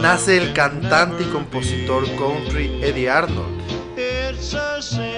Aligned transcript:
nace 0.00 0.38
el 0.38 0.52
cantante 0.52 1.24
y 1.24 1.26
compositor 1.26 2.04
country 2.16 2.80
Eddie 2.82 3.10
Arnold. 3.10 3.62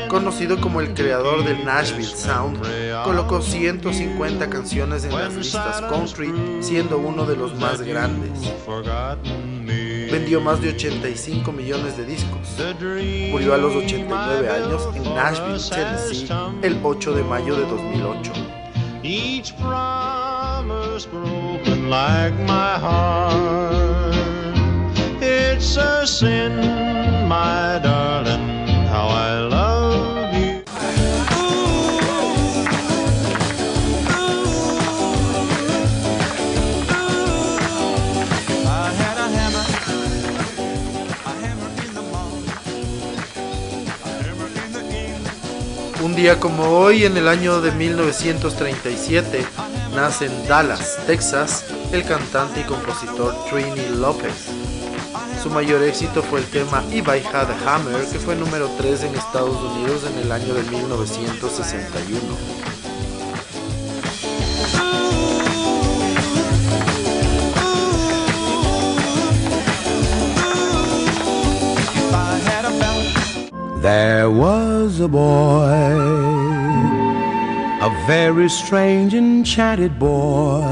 Conocido 0.09 0.61
como 0.61 0.81
el 0.81 0.95
creador 0.95 1.45
del 1.45 1.65
Nashville 1.65 2.05
Sound, 2.05 2.59
colocó 3.05 3.41
150 3.41 4.51
canciones 4.51 5.05
en 5.05 5.13
las 5.13 5.35
listas 5.35 5.81
country, 5.83 6.33
siendo 6.61 6.99
uno 6.99 7.25
de 7.25 7.37
los 7.37 7.55
más 7.59 7.81
grandes. 7.81 8.31
Vendió 10.11 10.41
más 10.41 10.61
de 10.61 10.71
85 10.71 11.51
millones 11.53 11.97
de 11.97 12.05
discos. 12.05 12.57
Murió 13.31 13.55
a 13.55 13.57
los 13.57 13.75
89 13.75 14.51
años 14.51 14.89
en 14.95 15.03
Nashville, 15.15 15.61
Tennessee, 15.71 16.29
el 16.63 16.79
8 16.83 17.15
de 17.15 17.25
mayo 17.25 17.57
de 17.57 17.67
2008. 17.67 18.33
Un 46.03 46.15
día 46.15 46.39
como 46.39 46.65
hoy, 46.65 47.05
en 47.05 47.17
el 47.17 47.27
año 47.27 47.61
de 47.63 47.73
1937, 47.73 49.45
nace 49.97 50.27
en 50.27 50.47
Dallas, 50.47 50.99
Texas, 51.07 51.65
el 51.93 52.05
cantante 52.05 52.61
y 52.61 52.65
compositor 52.65 53.35
Trini 53.49 53.89
Lopez. 53.97 54.54
Su 55.45 55.51
mayor 55.51 55.83
éxito 55.83 56.23
fue 56.23 56.41
el 56.41 56.47
tema 56.47 56.83
If 56.91 57.07
I 57.07 57.23
Had 57.23 57.51
Hammer, 57.67 58.03
que 58.11 58.19
fue 58.19 58.35
número 58.35 58.67
3 58.79 59.05
en 59.05 59.15
Estados 59.15 59.55
Unidos 59.63 60.03
en 60.11 60.21
el 60.21 60.33
año 60.33 60.55
de 60.55 60.63
1961. 60.63 62.19
There 73.83 74.31
was 74.31 75.01
a 75.01 75.09
boy, 75.09 75.69
a 77.83 77.91
very 78.07 78.49
strange 78.49 79.13
enchanted 79.13 79.99
boy. 79.99 80.63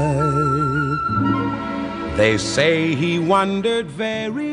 They 2.17 2.37
say 2.37 2.93
he 2.93 3.17
wandered 3.17 3.87
very 3.87 4.52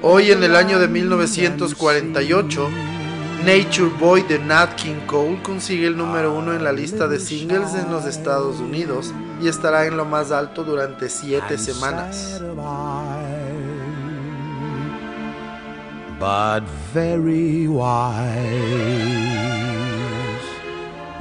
Hoy 0.00 0.30
en 0.30 0.44
el 0.44 0.54
año 0.54 0.78
de 0.78 0.86
1948, 0.86 2.68
Nature 3.44 3.90
Boy 3.98 4.22
de 4.22 4.38
Nat 4.38 4.76
King 4.76 5.00
Cole 5.06 5.42
consigue 5.42 5.88
el 5.88 5.96
número 5.96 6.32
uno 6.38 6.52
en 6.54 6.62
la 6.62 6.72
lista 6.72 7.08
de 7.08 7.18
singles 7.18 7.74
en 7.74 7.90
los 7.90 8.04
Estados 8.04 8.60
Unidos 8.60 9.12
y 9.42 9.48
estará 9.48 9.86
en 9.86 9.96
lo 9.96 10.04
más 10.04 10.30
alto 10.30 10.62
durante 10.62 11.08
siete 11.08 11.58
semanas. 11.58 12.40
But 16.20 16.64
very 16.92 17.66
wise 17.66 17.78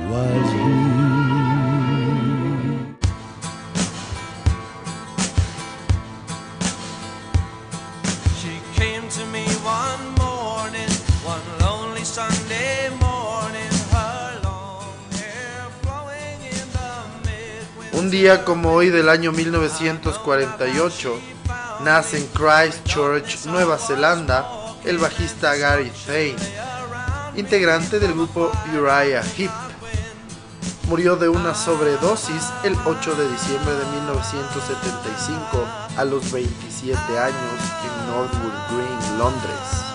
was 0.09 0.51
he. 0.53 0.86
Un 18.07 18.11
día 18.11 18.45
como 18.45 18.71
hoy 18.71 18.89
del 18.89 19.09
año 19.09 19.33
1948, 19.33 21.19
nace 21.83 22.17
en 22.19 22.27
Christchurch, 22.27 23.47
Nueva 23.47 23.77
Zelanda, 23.77 24.47
el 24.85 24.97
bajista 24.97 25.57
Gary 25.57 25.91
Thane, 26.05 26.37
integrante 27.35 27.99
del 27.99 28.13
grupo 28.13 28.49
Uriah 28.73 29.21
Heep. 29.35 29.51
Murió 30.87 31.17
de 31.17 31.27
una 31.27 31.53
sobredosis 31.53 32.43
el 32.63 32.77
8 32.85 33.15
de 33.15 33.29
diciembre 33.29 33.73
de 33.73 33.85
1975 33.99 35.67
a 35.97 36.05
los 36.05 36.31
27 36.31 36.97
años 37.19 37.59
en 37.83 38.07
Northwood 38.07 38.53
Green, 38.69 39.19
Londres. 39.19 39.86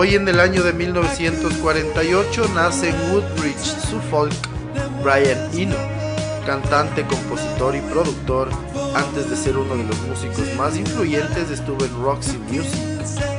Hoy 0.00 0.14
en 0.14 0.26
el 0.26 0.40
año 0.40 0.62
de 0.62 0.72
1948 0.72 2.48
nace 2.54 2.88
en 2.88 2.94
Woodbridge, 3.10 3.58
Suffolk, 3.58 4.32
Brian 5.02 5.50
Eno, 5.52 5.76
cantante, 6.46 7.02
compositor 7.02 7.76
y 7.76 7.80
productor. 7.80 8.48
Antes 8.94 9.28
de 9.28 9.36
ser 9.36 9.58
uno 9.58 9.76
de 9.76 9.84
los 9.84 10.00
músicos 10.02 10.54
más 10.56 10.78
influyentes 10.78 11.50
estuvo 11.50 11.84
en 11.84 12.02
Roxy 12.02 12.38
Music. 12.38 13.37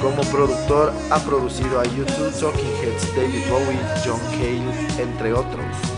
Como 0.00 0.22
productor 0.22 0.94
ha 1.10 1.18
producido 1.18 1.78
a 1.78 1.84
YouTube, 1.84 2.32
Talking 2.40 2.72
Heads, 2.80 3.14
David 3.14 3.46
Bowie, 3.50 3.78
John 4.02 4.20
Cale, 4.30 5.02
entre 5.02 5.34
otros. 5.34 5.89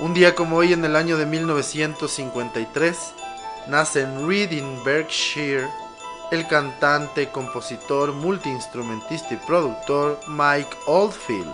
Un 0.00 0.14
día 0.14 0.36
como 0.36 0.58
hoy 0.58 0.72
en 0.72 0.84
el 0.84 0.94
año 0.94 1.16
de 1.16 1.26
1953, 1.26 2.96
nace 3.66 4.02
en 4.02 4.28
Reading, 4.28 4.84
Berkshire, 4.84 5.68
el 6.30 6.46
cantante, 6.46 7.30
compositor, 7.30 8.12
multiinstrumentista 8.12 9.34
y 9.34 9.38
productor 9.38 10.20
Mike 10.28 10.70
Oldfield. 10.86 11.52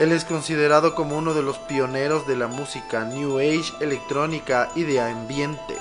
Él 0.00 0.10
es 0.10 0.24
considerado 0.24 0.96
como 0.96 1.16
uno 1.16 1.32
de 1.32 1.42
los 1.42 1.58
pioneros 1.58 2.26
de 2.26 2.34
la 2.34 2.48
música 2.48 3.04
New 3.04 3.38
Age, 3.38 3.72
electrónica 3.78 4.70
y 4.74 4.82
de 4.82 5.00
ambiente, 5.00 5.76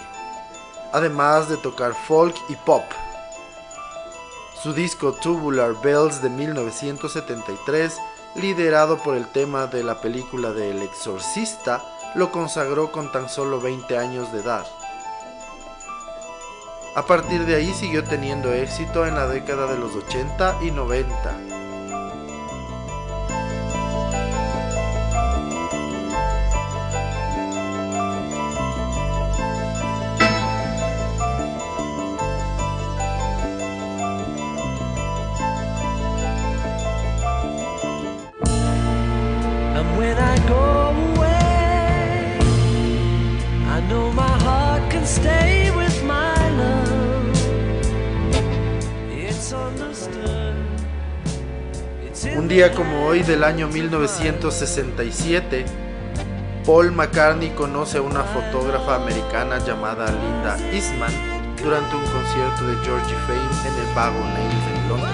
además 0.94 1.50
de 1.50 1.58
tocar 1.58 1.96
folk 1.96 2.36
y 2.50 2.56
pop. 2.56 2.84
Su 4.62 4.74
disco 4.74 5.14
Tubular 5.14 5.74
Bells 5.82 6.22
de 6.22 6.30
1973 6.30 7.98
liderado 8.36 8.98
por 9.00 9.16
el 9.16 9.28
tema 9.28 9.68
de 9.68 9.84
la 9.84 10.02
película 10.02 10.52
de 10.52 10.72
El 10.72 10.82
Exorcista, 10.82 11.84
lo 12.16 12.32
consagró 12.32 12.92
con 12.92 13.12
tan 13.12 13.30
solo 13.30 13.60
20 13.62 13.98
años 13.98 14.32
de 14.32 14.40
edad. 14.40 14.66
A 16.96 17.06
partir 17.06 17.46
de 17.46 17.56
ahí 17.56 17.74
siguió 17.74 18.04
teniendo 18.04 18.54
éxito 18.54 19.06
en 19.06 19.16
la 19.16 19.28
década 19.28 19.66
de 19.68 19.78
los 19.78 19.96
80 19.96 20.58
y 20.62 20.72
90. 20.72 21.71
Como 52.70 53.08
hoy 53.08 53.24
del 53.24 53.44
año 53.44 53.68
1967, 53.68 55.66
Paul 56.64 56.92
McCartney 56.92 57.50
conoce 57.50 57.98
a 57.98 58.04
una 58.04 58.22
fotógrafa 58.22 58.98
americana 58.98 59.58
llamada 59.66 60.06
Linda 60.12 60.60
Eastman 60.72 61.12
durante 61.64 61.96
un 61.96 62.04
concierto 62.04 62.68
de 62.68 62.76
Georgie 62.86 63.16
Fame 63.26 63.50
en 63.68 63.74
el 63.80 63.96
Vago 63.96 64.20
Lanes 64.20 64.64
en 64.76 64.90
Londres. 64.90 65.12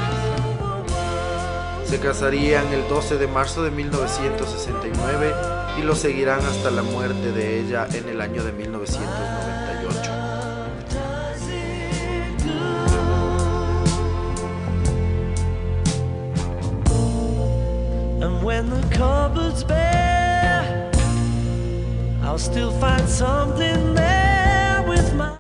Se 1.85 1.99
casarían 1.99 2.67
el 2.73 2.85
12 2.89 3.17
de 3.17 3.27
marzo 3.27 3.63
de 3.63 3.71
1969 3.71 5.33
y 5.79 5.83
lo 5.83 5.95
seguirán 5.95 6.41
hasta 6.41 6.69
la 6.69 6.81
muerte 6.81 7.31
de 7.31 7.61
ella 7.61 7.88
en 7.94 8.09
el 8.09 8.19
año 8.19 8.44
de 8.44 8.51
1998. 8.51 9.56
When 18.47 18.69
the 18.69 18.81
cupboard's 18.95 19.61
bare, 19.65 20.89
I'll 22.23 22.39
still 22.39 22.71
find 22.79 23.05
something 23.09 23.94
there 23.94 24.85
with 24.88 25.13
my. 25.15 25.38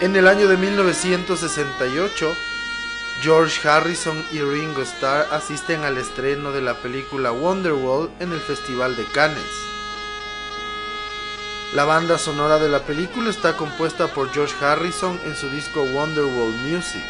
En 0.00 0.14
el 0.14 0.28
año 0.28 0.46
de 0.46 0.56
1968, 0.56 2.49
George 3.22 3.68
Harrison 3.68 4.24
y 4.32 4.40
Ringo 4.40 4.80
Starr 4.80 5.26
asisten 5.30 5.84
al 5.84 5.98
estreno 5.98 6.52
de 6.52 6.62
la 6.62 6.80
película 6.80 7.32
Wonderwall 7.32 8.08
en 8.18 8.32
el 8.32 8.40
Festival 8.40 8.96
de 8.96 9.04
Cannes. 9.12 9.44
La 11.74 11.84
banda 11.84 12.16
sonora 12.16 12.58
de 12.58 12.70
la 12.70 12.86
película 12.86 13.28
está 13.28 13.58
compuesta 13.58 14.08
por 14.14 14.32
George 14.32 14.54
Harrison 14.64 15.20
en 15.26 15.36
su 15.36 15.50
disco 15.50 15.82
Wonderwall 15.82 16.52
Music. 16.62 17.04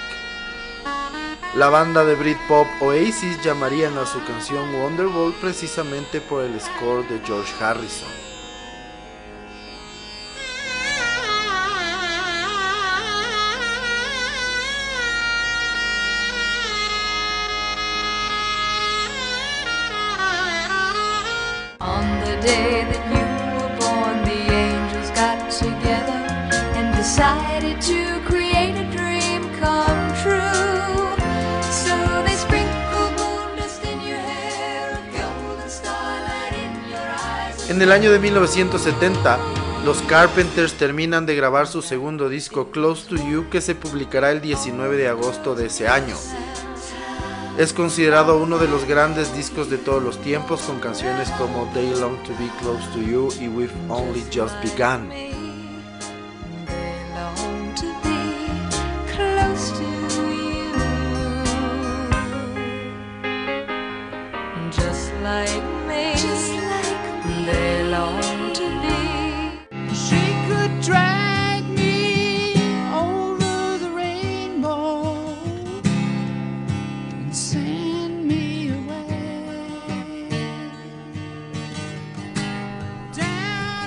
La 1.54 1.68
banda 1.68 2.04
de 2.04 2.16
Britpop 2.16 2.66
Oasis 2.80 3.40
llamarían 3.44 3.96
a 3.96 4.04
su 4.04 4.20
canción 4.24 4.74
Wonderwall 4.74 5.32
precisamente 5.40 6.20
por 6.20 6.42
el 6.42 6.60
score 6.60 7.06
de 7.08 7.20
George 7.24 7.52
Harrison. 7.62 8.29
En 37.70 37.80
el 37.80 37.92
año 37.92 38.12
de 38.12 38.18
1970, 38.18 39.38
los 39.86 40.02
Carpenters 40.02 40.74
terminan 40.74 41.24
de 41.24 41.34
grabar 41.34 41.66
su 41.66 41.80
segundo 41.80 42.28
disco 42.28 42.70
Close 42.70 43.08
to 43.08 43.16
You 43.16 43.48
que 43.48 43.62
se 43.62 43.74
publicará 43.74 44.30
el 44.30 44.42
19 44.42 44.98
de 44.98 45.08
agosto 45.08 45.54
de 45.54 45.66
ese 45.66 45.88
año. 45.88 46.16
Es 47.56 47.72
considerado 47.72 48.36
uno 48.36 48.58
de 48.58 48.68
los 48.68 48.84
grandes 48.84 49.34
discos 49.34 49.70
de 49.70 49.78
todos 49.78 50.02
los 50.02 50.20
tiempos 50.20 50.60
con 50.60 50.80
canciones 50.80 51.30
como 51.38 51.70
They 51.72 51.90
Long 51.98 52.22
to 52.24 52.32
Be 52.38 52.50
Close 52.60 52.86
to 52.92 53.00
You 53.00 53.28
y 53.40 53.48
We've 53.48 53.72
Only 53.88 54.22
Just 54.30 54.54
Begun. 54.62 55.39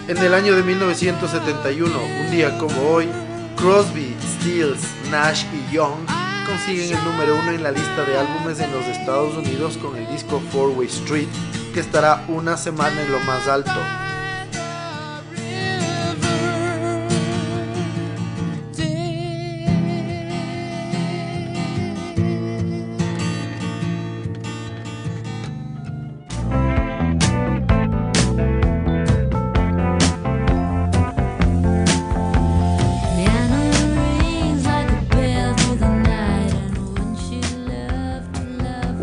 En 0.05 0.17
el 0.17 0.33
año 0.33 0.53
de 0.53 0.63
1971, 0.63 1.89
un 2.25 2.29
día 2.29 2.57
como 2.57 2.89
hoy, 2.89 3.07
Crosby, 3.55 4.13
Stills, 4.35 4.81
Nash 5.09 5.45
y 5.53 5.73
Young 5.73 6.05
consiguen 6.45 6.97
el 6.97 7.03
número 7.05 7.37
uno 7.41 7.51
en 7.51 7.63
la 7.63 7.71
lista 7.71 8.03
de 8.03 8.17
álbumes 8.17 8.59
en 8.59 8.73
los 8.73 8.85
Estados 8.87 9.33
Unidos 9.35 9.77
con 9.77 9.95
el 9.95 10.05
disco 10.09 10.41
Four 10.51 10.71
Way 10.71 10.87
Street, 10.87 11.29
que 11.73 11.79
estará 11.79 12.25
una 12.27 12.57
semana 12.57 13.01
en 13.01 13.13
lo 13.13 13.19
más 13.21 13.47
alto. 13.47 13.71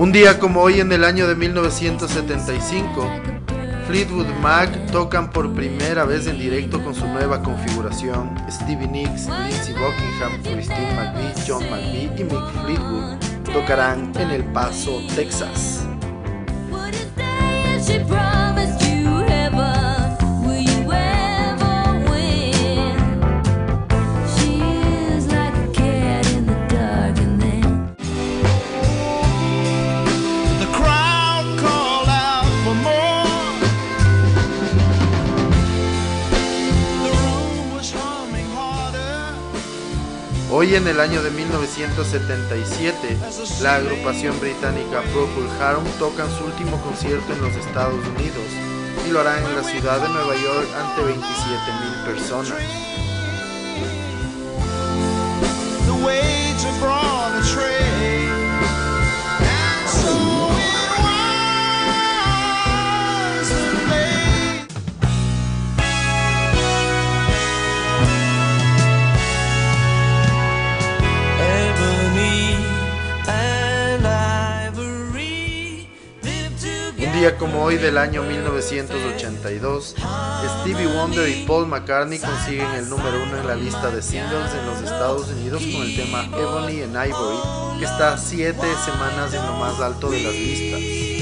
Un 0.00 0.12
día 0.12 0.38
como 0.38 0.62
hoy 0.62 0.80
en 0.80 0.90
el 0.92 1.04
año 1.04 1.28
de 1.28 1.34
1975, 1.34 3.06
Fleetwood 3.86 4.28
Mac 4.40 4.70
tocan 4.90 5.30
por 5.30 5.52
primera 5.52 6.06
vez 6.06 6.26
en 6.26 6.38
directo 6.38 6.82
con 6.82 6.94
su 6.94 7.06
nueva 7.06 7.42
configuración. 7.42 8.34
Stevie 8.50 8.88
Nicks, 8.88 9.28
Lindsey 9.28 9.74
Buckingham, 9.74 10.42
Christine 10.42 10.94
McVie, 10.94 11.34
John 11.46 11.68
McVie 11.68 12.10
y 12.16 12.24
Mick 12.24 12.64
Fleetwood 12.64 13.52
tocarán 13.52 14.10
en 14.16 14.30
El 14.30 14.44
Paso, 14.44 15.02
Texas. 15.14 15.84
Hoy 40.60 40.74
en 40.74 40.86
el 40.86 41.00
año 41.00 41.22
de 41.22 41.30
1977, 41.30 43.16
la 43.62 43.76
agrupación 43.76 44.38
británica 44.40 45.00
Procol 45.10 45.48
Harum 45.58 45.86
tocan 45.98 46.30
su 46.36 46.44
último 46.44 46.78
concierto 46.82 47.32
en 47.32 47.40
los 47.40 47.54
Estados 47.54 48.06
Unidos 48.06 48.44
y 49.08 49.10
lo 49.10 49.20
harán 49.20 49.42
en 49.42 49.56
la 49.56 49.64
ciudad 49.64 50.02
de 50.02 50.08
Nueva 50.10 50.34
York 50.36 50.68
ante 50.76 51.00
27.000 51.00 52.04
personas. 52.04 52.58
Día 77.20 77.36
como 77.36 77.62
hoy 77.62 77.76
del 77.76 77.98
año 77.98 78.22
1982, 78.22 79.94
Stevie 80.62 80.86
Wonder 80.86 81.28
y 81.28 81.44
Paul 81.44 81.66
McCartney 81.66 82.18
consiguen 82.18 82.70
el 82.70 82.88
número 82.88 83.22
uno 83.22 83.36
en 83.36 83.46
la 83.46 83.56
lista 83.56 83.90
de 83.90 84.00
singles 84.00 84.54
en 84.54 84.64
los 84.64 84.80
Estados 84.80 85.28
Unidos 85.28 85.62
con 85.70 85.82
el 85.82 85.94
tema 85.94 86.24
Ebony 86.34 86.80
and 86.80 86.96
Ivory, 86.96 87.78
que 87.78 87.84
está 87.84 88.16
siete 88.16 88.66
semanas 88.86 89.34
en 89.34 89.46
lo 89.46 89.52
más 89.56 89.78
alto 89.80 90.10
de 90.10 90.22
las 90.22 90.32
listas. 90.32 91.19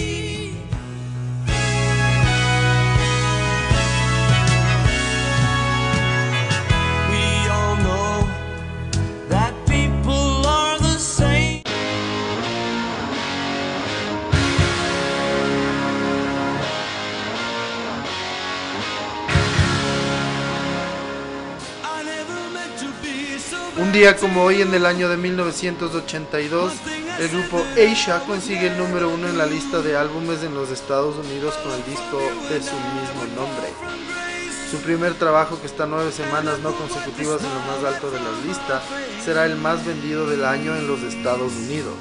Día 23.98 24.16
como 24.16 24.44
hoy 24.44 24.62
en 24.62 24.72
el 24.74 24.86
año 24.86 25.08
de 25.08 25.16
1982, 25.16 26.72
el 27.18 27.28
grupo 27.30 27.64
Asia 27.72 28.20
consigue 28.26 28.68
el 28.68 28.78
número 28.78 29.08
uno 29.08 29.28
en 29.28 29.36
la 29.36 29.44
lista 29.46 29.80
de 29.80 29.96
álbumes 29.96 30.42
en 30.42 30.54
los 30.54 30.70
Estados 30.70 31.16
Unidos 31.16 31.54
con 31.56 31.72
el 31.72 31.84
disco 31.84 32.18
de 32.48 32.62
su 32.62 32.74
mismo 32.74 33.24
nombre. 33.34 33.72
Su 34.70 34.78
primer 34.82 35.14
trabajo, 35.14 35.60
que 35.60 35.66
está 35.66 35.86
nueve 35.86 36.12
semanas 36.12 36.60
no 36.60 36.72
consecutivas 36.76 37.40
en 37.42 37.48
lo 37.48 37.60
más 37.60 37.92
alto 37.92 38.10
de 38.10 38.20
la 38.20 38.30
lista, 38.46 38.82
será 39.24 39.46
el 39.46 39.56
más 39.56 39.84
vendido 39.84 40.28
del 40.28 40.44
año 40.44 40.76
en 40.76 40.86
los 40.86 41.02
Estados 41.02 41.52
Unidos. 41.52 41.96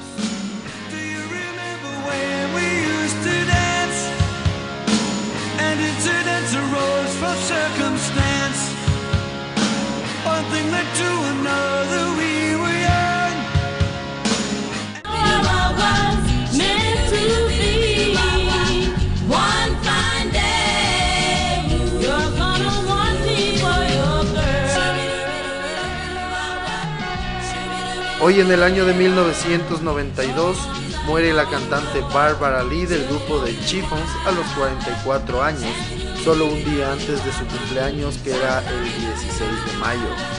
Hoy 28.28 28.42
en 28.42 28.52
el 28.52 28.62
año 28.62 28.84
de 28.84 28.94
1992 28.94 30.58
muere 31.06 31.32
la 31.32 31.46
cantante 31.46 32.02
Barbara 32.14 32.62
Lee 32.62 32.86
del 32.86 33.08
grupo 33.08 33.40
de 33.40 33.58
Chiffons 33.62 34.10
a 34.26 34.32
los 34.32 34.46
44 34.48 35.42
años, 35.42 35.72
solo 36.28 36.48
un 36.48 36.62
día 36.66 36.92
antes 36.92 37.24
de 37.24 37.32
su 37.32 37.46
cumpleaños 37.46 38.18
que 38.18 38.32
era 38.32 38.60
el 38.60 38.84
16 38.84 39.50
de 39.66 39.78
mayo. 39.80 40.38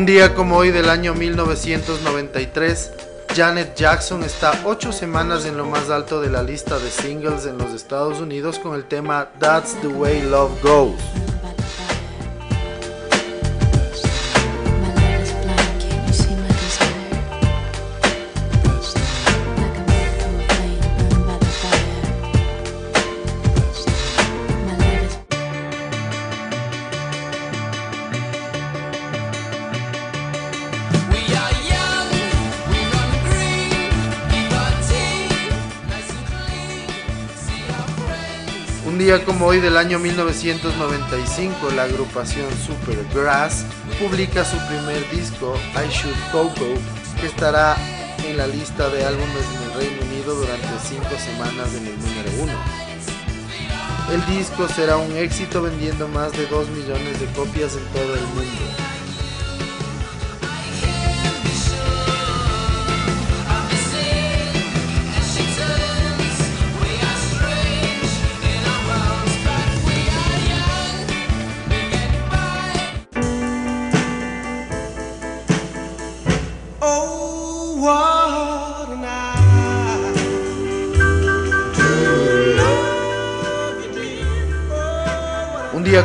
Un 0.00 0.06
día 0.06 0.34
como 0.34 0.56
hoy 0.56 0.70
del 0.70 0.88
año 0.88 1.12
1993, 1.12 2.90
Janet 3.36 3.76
Jackson 3.76 4.22
está 4.22 4.62
ocho 4.64 4.92
semanas 4.92 5.44
en 5.44 5.58
lo 5.58 5.66
más 5.66 5.90
alto 5.90 6.22
de 6.22 6.30
la 6.30 6.42
lista 6.42 6.78
de 6.78 6.90
singles 6.90 7.44
en 7.44 7.58
los 7.58 7.74
Estados 7.74 8.18
Unidos 8.18 8.58
con 8.58 8.74
el 8.74 8.84
tema 8.84 9.28
That's 9.38 9.78
the 9.82 9.88
Way 9.88 10.22
Love 10.22 10.62
Goes. 10.62 11.29
Día 39.16 39.24
como 39.24 39.46
hoy 39.46 39.58
del 39.58 39.76
año 39.76 39.98
1995, 39.98 41.70
la 41.74 41.82
agrupación 41.82 42.46
Supergrass 42.64 43.64
publica 43.98 44.44
su 44.44 44.56
primer 44.68 45.10
disco, 45.10 45.56
I 45.74 45.90
Should 45.90 46.16
Coco, 46.30 46.78
que 47.20 47.26
estará 47.26 47.76
en 48.24 48.36
la 48.36 48.46
lista 48.46 48.88
de 48.88 49.04
álbumes 49.04 49.46
en 49.56 49.62
el 49.64 49.74
Reino 49.80 50.02
Unido 50.04 50.34
durante 50.36 50.68
cinco 50.88 51.10
semanas 51.18 51.74
en 51.74 51.88
el 51.88 51.98
número 51.98 52.30
uno. 52.40 52.52
El 54.12 54.24
disco 54.26 54.68
será 54.68 54.96
un 54.96 55.16
éxito 55.16 55.60
vendiendo 55.60 56.06
más 56.06 56.30
de 56.30 56.46
2 56.46 56.68
millones 56.68 57.18
de 57.18 57.26
copias 57.34 57.74
en 57.74 57.84
todo 57.86 58.14
el 58.14 58.22
mundo. 58.28 58.89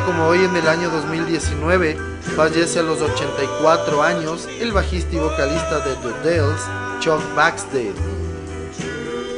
Como 0.06 0.28
hoy 0.28 0.44
en 0.44 0.56
el 0.56 0.68
año 0.68 0.90
2019 0.90 1.98
fallece 2.36 2.80
a 2.80 2.84
los 2.84 3.02
84 3.02 4.04
años 4.04 4.48
el 4.60 4.72
bajista 4.72 5.16
y 5.16 5.20
vocalista 5.20 5.80
de 5.80 5.96
The 5.96 6.30
Dells, 6.30 6.62
Chuck 7.00 7.22
Baxdale. 7.36 7.94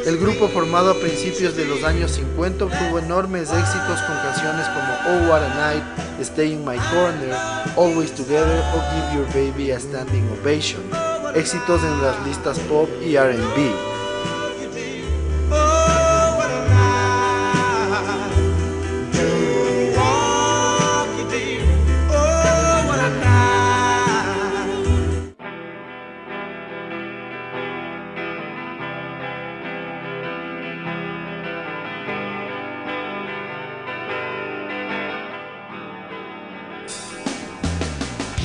El 0.06 0.18
grupo 0.18 0.48
formado 0.48 0.92
a 0.92 0.94
principios 0.96 1.56
de 1.56 1.66
los 1.66 1.84
años 1.84 2.12
50 2.12 2.66
obtuvo 2.66 3.00
enormes 3.00 3.52
éxitos 3.52 4.02
con 4.02 4.16
canciones 4.18 4.68
como 4.68 4.94
Oh 5.08 5.30
What 5.30 5.44
a 5.44 5.56
Night, 5.56 5.84
Stay 6.22 6.54
in 6.54 6.66
My 6.66 6.78
Corner, 6.78 7.34
Always 7.78 8.12
Together 8.14 8.62
o 8.74 8.82
Give 8.94 9.16
Your 9.16 9.28
Baby 9.28 9.72
a 9.72 9.80
Standing 9.80 10.28
Ovation, 10.42 10.82
éxitos 11.36 11.82
en 11.84 12.02
las 12.02 12.26
listas 12.26 12.60
pop 12.60 12.90
y 13.06 13.18
RB. 13.18 13.87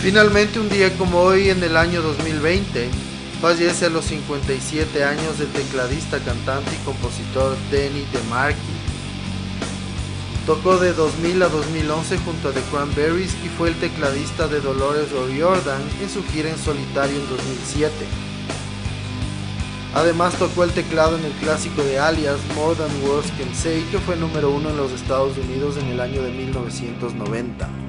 Finalmente, 0.03 0.59
un 0.59 0.69
día 0.69 0.93
como 0.99 1.21
hoy 1.21 1.51
en 1.51 1.63
el 1.63 1.77
año 1.77 2.03
2020, 2.03 2.91
fallece 3.41 3.87
a 3.87 3.89
los 3.89 4.07
57 4.07 5.05
años 5.05 5.39
el 5.39 5.47
tecladista, 5.53 6.19
cantante 6.19 6.73
y 6.75 6.85
compositor 6.85 7.57
Denny 7.71 8.05
DeMarchi. 8.13 8.59
Tocó 10.45 10.79
de 10.79 10.93
2000 10.93 11.43
a 11.45 11.49
2011 11.49 12.19
junto 12.19 12.49
a 12.49 12.53
The 12.53 12.63
Cranberries 12.73 13.33
y 13.45 13.49
fue 13.57 13.69
el 13.69 13.77
tecladista 13.77 14.49
de 14.49 14.61
Dolores 14.61 15.13
O'Riordan 15.13 15.81
en 16.03 16.11
su 16.11 16.25
gira 16.25 16.51
en 16.51 16.59
solitario 16.59 17.21
en 17.21 17.29
2007. 17.29 17.95
Además 19.95 20.35
tocó 20.35 20.65
el 20.65 20.73
teclado 20.73 21.17
en 21.17 21.25
el 21.27 21.33
clásico 21.35 21.81
de 21.85 22.01
Alias 22.01 22.41
More 22.57 22.75
Than 22.75 23.05
Words 23.05 23.31
Can 23.39 23.55
Say 23.55 23.87
que 23.93 24.01
fue 24.01 24.17
número 24.17 24.51
uno 24.51 24.71
en 24.71 24.79
los 24.79 24.91
Estados 24.91 25.39
Unidos 25.39 25.77
en 25.77 25.87
el 25.87 26.01
año 26.01 26.23
de 26.23 26.33
1990. 26.33 27.82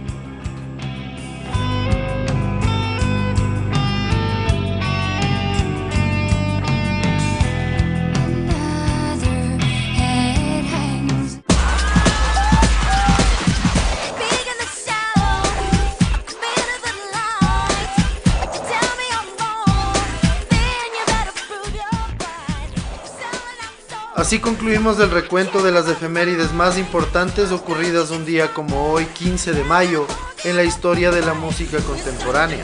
Así 24.34 24.42
concluimos 24.42 25.00
el 25.00 25.12
recuento 25.12 25.62
de 25.62 25.72
las 25.72 25.88
efemérides 25.88 26.54
más 26.54 26.80
importantes 26.80 27.52
ocurridas 27.52 28.10
un 28.10 28.26
día 28.26 28.52
como 28.52 28.92
hoy, 28.92 29.06
15 29.06 29.54
de 29.54 29.64
mayo, 29.64 30.08
en 30.44 30.56
la 30.56 30.64
historia 30.64 31.12
de 31.12 31.22
la 31.22 31.36
música 31.36 31.78
contemporánea. 31.82 32.64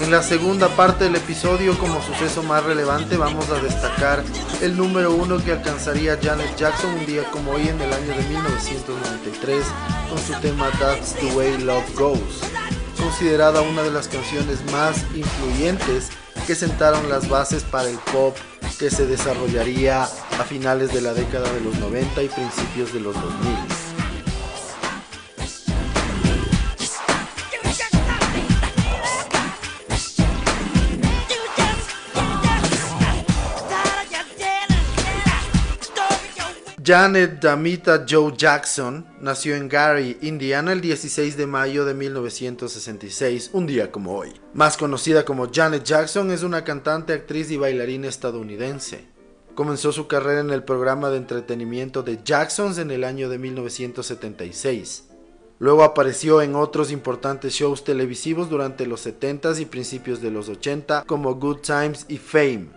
En 0.00 0.10
la 0.10 0.22
segunda 0.22 0.68
parte 0.68 1.04
del 1.04 1.16
episodio, 1.16 1.76
como 1.76 2.00
suceso 2.00 2.42
más 2.42 2.64
relevante, 2.64 3.18
vamos 3.18 3.50
a 3.50 3.60
destacar 3.60 4.24
el 4.62 4.78
número 4.78 5.12
uno 5.12 5.44
que 5.44 5.52
alcanzaría 5.52 6.18
Janet 6.22 6.56
Jackson 6.56 6.94
un 6.94 7.04
día 7.04 7.24
como 7.24 7.50
hoy 7.50 7.68
en 7.68 7.78
el 7.78 7.92
año 7.92 8.16
de 8.16 8.22
1993 8.30 9.62
con 10.08 10.18
su 10.18 10.32
tema 10.40 10.70
That's 10.80 11.12
the 11.16 11.26
Way 11.34 11.58
Love 11.58 11.94
Goes, 11.98 12.40
considerada 12.98 13.60
una 13.60 13.82
de 13.82 13.90
las 13.90 14.08
canciones 14.08 14.58
más 14.72 15.04
influyentes 15.14 16.08
que 16.46 16.54
sentaron 16.54 17.10
las 17.10 17.28
bases 17.28 17.62
para 17.62 17.90
el 17.90 17.98
pop 18.10 18.34
que 18.78 18.90
se 18.90 19.06
desarrollaría 19.06 20.02
a 20.04 20.44
finales 20.44 20.92
de 20.92 21.00
la 21.00 21.14
década 21.14 21.50
de 21.52 21.60
los 21.60 21.78
90 21.78 22.22
y 22.22 22.28
principios 22.28 22.92
de 22.92 23.00
los 23.00 23.14
2000. 23.14 23.75
Janet 36.86 37.40
Damita 37.40 38.06
Joe 38.08 38.32
Jackson 38.36 39.04
nació 39.20 39.56
en 39.56 39.68
Gary, 39.68 40.18
Indiana, 40.22 40.70
el 40.70 40.80
16 40.80 41.36
de 41.36 41.44
mayo 41.44 41.84
de 41.84 41.94
1966, 41.94 43.50
un 43.54 43.66
día 43.66 43.90
como 43.90 44.16
hoy. 44.16 44.32
Más 44.54 44.76
conocida 44.76 45.24
como 45.24 45.50
Janet 45.52 45.82
Jackson, 45.82 46.30
es 46.30 46.44
una 46.44 46.62
cantante, 46.62 47.12
actriz 47.12 47.50
y 47.50 47.56
bailarina 47.56 48.06
estadounidense. 48.06 49.04
Comenzó 49.56 49.90
su 49.90 50.06
carrera 50.06 50.38
en 50.42 50.50
el 50.50 50.62
programa 50.62 51.10
de 51.10 51.16
entretenimiento 51.16 52.04
de 52.04 52.20
Jacksons 52.22 52.78
en 52.78 52.92
el 52.92 53.02
año 53.02 53.28
de 53.28 53.38
1976. 53.38 55.08
Luego 55.58 55.82
apareció 55.82 56.40
en 56.40 56.54
otros 56.54 56.92
importantes 56.92 57.54
shows 57.54 57.82
televisivos 57.82 58.48
durante 58.48 58.86
los 58.86 59.04
70s 59.04 59.58
y 59.58 59.64
principios 59.64 60.22
de 60.22 60.30
los 60.30 60.48
80 60.48 61.02
como 61.04 61.34
Good 61.34 61.62
Times 61.62 62.06
y 62.08 62.18
Fame. 62.18 62.75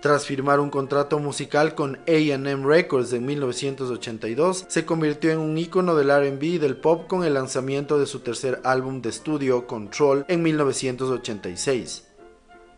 Tras 0.00 0.26
firmar 0.26 0.60
un 0.60 0.70
contrato 0.70 1.18
musical 1.18 1.74
con 1.74 1.98
AM 2.06 2.64
Records 2.64 3.12
en 3.12 3.26
1982, 3.26 4.66
se 4.68 4.86
convirtió 4.86 5.32
en 5.32 5.40
un 5.40 5.58
ícono 5.58 5.96
del 5.96 6.10
RB 6.10 6.42
y 6.44 6.58
del 6.58 6.76
pop 6.76 7.08
con 7.08 7.24
el 7.24 7.34
lanzamiento 7.34 7.98
de 7.98 8.06
su 8.06 8.20
tercer 8.20 8.60
álbum 8.62 9.02
de 9.02 9.08
estudio, 9.08 9.66
Control, 9.66 10.24
en 10.28 10.44
1986. 10.44 12.04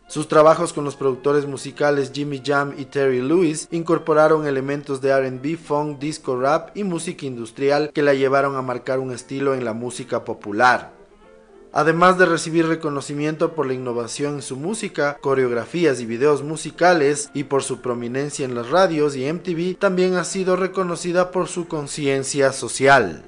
Sus 0.08 0.28
trabajos 0.28 0.72
con 0.72 0.84
los 0.84 0.96
productores 0.96 1.44
musicales 1.44 2.10
Jimmy 2.14 2.40
Jam 2.42 2.72
y 2.78 2.86
Terry 2.86 3.20
Lewis 3.20 3.68
incorporaron 3.70 4.46
elementos 4.46 5.02
de 5.02 5.14
RB, 5.14 5.58
funk, 5.58 5.98
disco 5.98 6.40
rap 6.40 6.74
y 6.74 6.84
música 6.84 7.26
industrial 7.26 7.92
que 7.92 8.02
la 8.02 8.14
llevaron 8.14 8.56
a 8.56 8.62
marcar 8.62 8.98
un 8.98 9.12
estilo 9.12 9.52
en 9.52 9.66
la 9.66 9.74
música 9.74 10.24
popular. 10.24 10.99
Además 11.72 12.18
de 12.18 12.26
recibir 12.26 12.66
reconocimiento 12.66 13.54
por 13.54 13.66
la 13.66 13.74
innovación 13.74 14.34
en 14.34 14.42
su 14.42 14.56
música, 14.56 15.18
coreografías 15.20 16.00
y 16.00 16.06
videos 16.06 16.42
musicales 16.42 17.30
y 17.32 17.44
por 17.44 17.62
su 17.62 17.80
prominencia 17.80 18.44
en 18.44 18.54
las 18.54 18.70
radios 18.70 19.14
y 19.14 19.30
MTV, 19.32 19.78
también 19.78 20.14
ha 20.14 20.24
sido 20.24 20.56
reconocida 20.56 21.30
por 21.30 21.46
su 21.48 21.68
conciencia 21.68 22.52
social. 22.52 23.24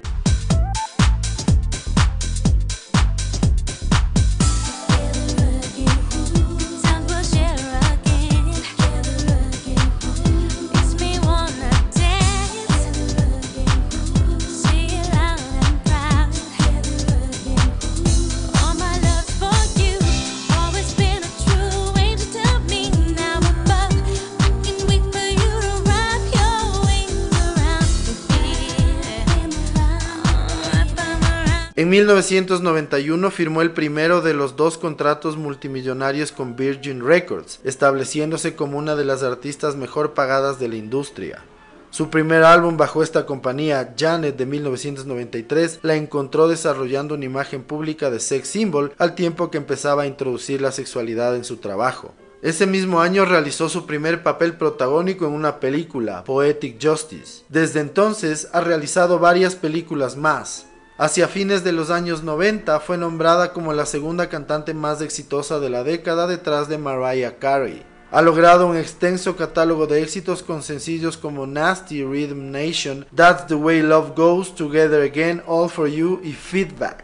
En 31.75 31.89
1991 31.89 33.31
firmó 33.31 33.63
el 33.63 33.71
primero 33.71 34.21
de 34.21 34.35
los 34.35 34.55
dos 34.55 34.77
contratos 34.77 35.37
multimillonarios 35.37 36.31
con 36.31 36.55
Virgin 36.55 37.03
Records, 37.03 37.61
estableciéndose 37.63 38.55
como 38.55 38.77
una 38.77 38.95
de 38.95 39.05
las 39.05 39.23
artistas 39.23 39.75
mejor 39.75 40.13
pagadas 40.13 40.59
de 40.59 40.67
la 40.67 40.75
industria. 40.75 41.43
Su 41.89 42.11
primer 42.11 42.43
álbum 42.43 42.77
bajo 42.77 43.01
esta 43.01 43.25
compañía, 43.25 43.95
Janet 43.97 44.37
de 44.37 44.45
1993, 44.45 45.79
la 45.81 45.95
encontró 45.95 46.47
desarrollando 46.47 47.15
una 47.15 47.25
imagen 47.25 47.63
pública 47.63 48.11
de 48.11 48.19
sex 48.19 48.49
symbol 48.49 48.93
al 48.99 49.15
tiempo 49.15 49.49
que 49.49 49.57
empezaba 49.57 50.03
a 50.03 50.07
introducir 50.07 50.61
la 50.61 50.71
sexualidad 50.71 51.35
en 51.35 51.43
su 51.43 51.57
trabajo. 51.57 52.13
Ese 52.43 52.67
mismo 52.67 53.01
año 53.01 53.25
realizó 53.25 53.67
su 53.67 53.87
primer 53.87 54.21
papel 54.21 54.57
protagónico 54.57 55.25
en 55.25 55.33
una 55.33 55.59
película, 55.59 56.23
Poetic 56.23 56.77
Justice. 56.79 57.43
Desde 57.49 57.79
entonces 57.79 58.49
ha 58.53 58.61
realizado 58.61 59.17
varias 59.17 59.55
películas 59.55 60.17
más, 60.17 60.67
Hacia 60.95 61.27
fines 61.27 61.63
de 61.63 61.71
los 61.71 61.89
años 61.89 62.21
90 62.21 62.79
fue 62.79 62.99
nombrada 62.99 63.51
como 63.51 63.73
la 63.73 63.87
segunda 63.87 64.29
cantante 64.29 64.75
más 64.75 65.01
exitosa 65.01 65.59
de 65.59 65.71
la 65.71 65.83
década 65.83 66.27
detrás 66.27 66.67
de 66.67 66.77
Mariah 66.77 67.39
Carey. 67.39 67.83
Ha 68.11 68.21
logrado 68.21 68.67
un 68.67 68.77
extenso 68.77 69.35
catálogo 69.35 69.87
de 69.87 70.03
éxitos 70.03 70.43
con 70.43 70.61
sencillos 70.61 71.17
como 71.17 71.47
Nasty 71.47 72.03
Rhythm 72.03 72.51
Nation, 72.51 73.07
That's 73.15 73.47
the 73.47 73.55
Way 73.55 73.81
Love 73.81 74.15
Goes, 74.15 74.53
Together 74.53 75.01
Again, 75.01 75.41
All 75.47 75.67
for 75.67 75.87
You 75.87 76.21
y 76.23 76.33
Feedback. 76.33 77.03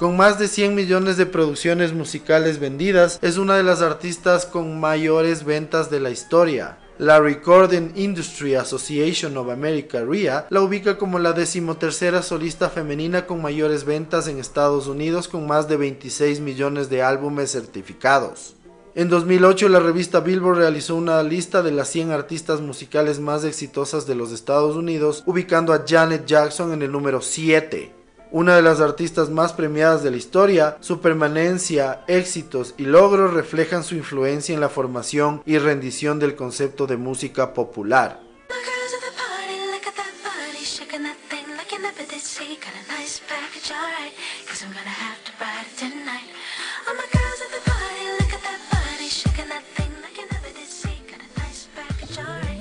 Con 0.00 0.16
más 0.16 0.40
de 0.40 0.48
100 0.48 0.74
millones 0.74 1.16
de 1.16 1.26
producciones 1.26 1.92
musicales 1.92 2.58
vendidas, 2.58 3.20
es 3.22 3.36
una 3.36 3.56
de 3.56 3.62
las 3.62 3.82
artistas 3.82 4.46
con 4.46 4.80
mayores 4.80 5.44
ventas 5.44 5.90
de 5.90 6.00
la 6.00 6.10
historia. 6.10 6.76
La 7.02 7.18
Recording 7.18 7.90
Industry 7.96 8.54
Association 8.54 9.36
of 9.36 9.50
America, 9.50 10.04
RIA, 10.04 10.46
la 10.50 10.60
ubica 10.60 10.98
como 10.98 11.18
la 11.18 11.32
decimotercera 11.32 12.22
solista 12.22 12.70
femenina 12.70 13.26
con 13.26 13.42
mayores 13.42 13.84
ventas 13.84 14.28
en 14.28 14.38
Estados 14.38 14.86
Unidos 14.86 15.26
con 15.26 15.48
más 15.48 15.66
de 15.66 15.78
26 15.78 16.38
millones 16.38 16.90
de 16.90 17.02
álbumes 17.02 17.50
certificados. 17.50 18.54
En 18.94 19.08
2008 19.08 19.68
la 19.68 19.80
revista 19.80 20.20
Billboard 20.20 20.58
realizó 20.58 20.94
una 20.94 21.20
lista 21.24 21.64
de 21.64 21.72
las 21.72 21.88
100 21.88 22.12
artistas 22.12 22.60
musicales 22.60 23.18
más 23.18 23.42
exitosas 23.42 24.06
de 24.06 24.14
los 24.14 24.30
Estados 24.30 24.76
Unidos, 24.76 25.24
ubicando 25.26 25.72
a 25.72 25.82
Janet 25.84 26.24
Jackson 26.24 26.72
en 26.72 26.82
el 26.82 26.92
número 26.92 27.20
7 27.20 28.01
una 28.32 28.56
de 28.56 28.62
las 28.62 28.80
artistas 28.80 29.28
más 29.28 29.52
premiadas 29.52 30.02
de 30.02 30.10
la 30.10 30.16
historia, 30.16 30.78
su 30.80 31.00
permanencia, 31.00 32.02
éxitos 32.08 32.74
y 32.78 32.84
logros 32.84 33.34
reflejan 33.34 33.84
su 33.84 33.94
influencia 33.94 34.54
en 34.54 34.60
la 34.60 34.70
formación 34.70 35.42
y 35.44 35.58
rendición 35.58 36.18
del 36.18 36.34
concepto 36.34 36.86
de 36.86 36.96
música 36.96 37.52
popular. 37.52 38.20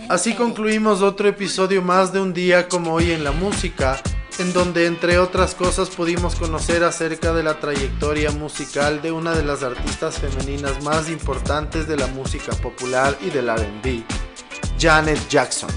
Así 0.10 0.36
concluimos 0.36 1.02
otro 1.02 1.30
episodio 1.30 1.82
más 1.82 2.12
de 2.12 2.20
un 2.20 2.34
día 2.34 2.68
como 2.68 2.94
hoy 2.94 3.12
en 3.12 3.24
la 3.24 3.32
música 3.32 4.02
en 4.42 4.54
donde 4.54 4.88
entre 4.88 5.20
otras 5.20 5.54
cosas 5.54 5.90
pudimos 5.90 6.36
conocer 6.36 6.84
acerca 6.84 7.32
de 7.32 7.44
la 7.44 7.60
trayectoria 7.60 8.32
musical 8.32 9.02
de 9.02 9.12
una 9.12 9.34
de 9.34 9.44
las 9.44 9.62
artistas 9.62 10.18
femeninas 10.18 10.84
más 10.84 11.10
importantes 11.10 11.88
de 11.88 11.96
la 11.96 12.08
música 12.08 12.52
popular 12.54 13.18
y 13.22 13.30
del 13.30 13.50
RB, 13.50 14.04
Janet 14.80 15.20
Jackson. 15.30 15.70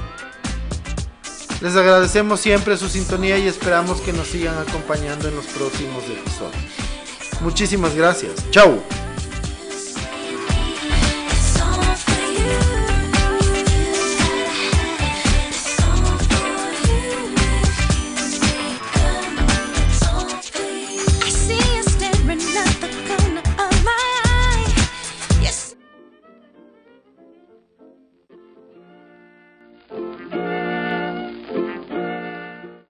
Les 1.60 1.76
agradecemos 1.76 2.40
siempre 2.40 2.76
su 2.76 2.88
sintonía 2.88 3.38
y 3.38 3.46
esperamos 3.46 4.00
que 4.00 4.12
nos 4.12 4.28
sigan 4.28 4.56
acompañando 4.58 5.28
en 5.28 5.36
los 5.36 5.46
próximos 5.46 6.02
episodios. 6.04 7.40
Muchísimas 7.40 7.94
gracias. 7.94 8.50
Chao. 8.50 9.03